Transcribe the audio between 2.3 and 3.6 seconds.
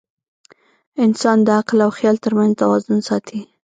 منځ توازن ساتي.